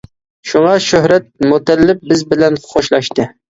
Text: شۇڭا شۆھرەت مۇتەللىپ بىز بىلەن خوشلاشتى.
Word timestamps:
شۇڭا 0.51 0.71
شۆھرەت 0.85 1.29
مۇتەللىپ 1.53 2.03
بىز 2.11 2.25
بىلەن 2.35 2.61
خوشلاشتى. 2.67 3.31